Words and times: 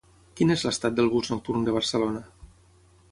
Quin 0.37 0.53
és 0.55 0.63
l'estat 0.67 0.95
del 0.99 1.11
bus 1.15 1.29
nocturn 1.35 1.67
de 1.67 1.77
Barcelona? 1.77 2.25